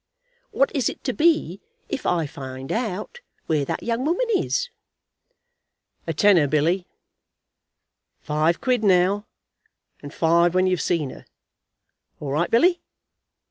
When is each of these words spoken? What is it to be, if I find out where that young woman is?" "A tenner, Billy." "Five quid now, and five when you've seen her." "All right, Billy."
What 0.49 0.75
is 0.75 0.89
it 0.89 1.03
to 1.03 1.13
be, 1.13 1.61
if 1.87 2.07
I 2.07 2.25
find 2.25 2.71
out 2.71 3.19
where 3.45 3.63
that 3.65 3.83
young 3.83 4.03
woman 4.03 4.25
is?" 4.35 4.69
"A 6.07 6.13
tenner, 6.15 6.47
Billy." 6.47 6.87
"Five 8.19 8.61
quid 8.61 8.83
now, 8.83 9.27
and 10.01 10.11
five 10.11 10.55
when 10.55 10.65
you've 10.65 10.81
seen 10.81 11.11
her." 11.11 11.27
"All 12.19 12.31
right, 12.31 12.49
Billy." 12.49 12.81